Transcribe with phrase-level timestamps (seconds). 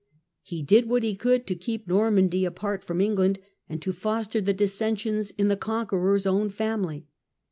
[0.41, 3.37] He did what he could to keep Normandy apart from England
[3.69, 7.05] and to foster the dissen sions in the Conqueror's own family.